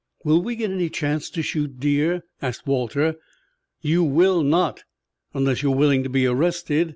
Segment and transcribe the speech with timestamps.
[0.23, 3.17] "Will we get any chance to shoot deer?" asked Walter.
[3.83, 4.83] "You will not
[5.35, 6.89] unless you are willing to be arrested.